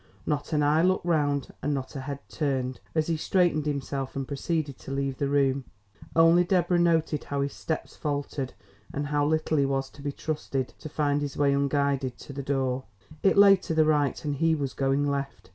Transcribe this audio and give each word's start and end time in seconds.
Not 0.25 0.51
an 0.51 0.63
eye 0.63 0.81
looked 0.81 1.05
round 1.05 1.53
and 1.61 1.75
not 1.75 1.95
a 1.95 1.99
head 2.01 2.21
turned 2.27 2.79
as 2.95 3.05
he 3.05 3.17
straightened 3.17 3.67
himself 3.67 4.15
and 4.15 4.27
proceeded 4.27 4.79
to 4.79 4.89
leave 4.91 5.19
the 5.19 5.29
room. 5.29 5.65
Only 6.15 6.43
Deborah 6.43 6.79
noted 6.79 7.25
how 7.25 7.41
his 7.41 7.53
steps 7.53 7.95
faltered 7.95 8.55
and 8.91 9.05
how 9.05 9.23
little 9.23 9.57
he 9.59 9.65
was 9.67 9.91
to 9.91 10.01
be 10.01 10.11
trusted 10.11 10.69
to 10.79 10.89
find 10.89 11.21
his 11.21 11.37
way 11.37 11.53
unguided 11.53 12.17
to 12.17 12.33
the 12.33 12.41
door. 12.41 12.85
It 13.21 13.37
lay 13.37 13.55
to 13.57 13.75
the 13.75 13.85
right 13.85 14.25
and 14.25 14.37
he 14.37 14.55
was 14.55 14.73
going 14.73 15.07
left. 15.07 15.49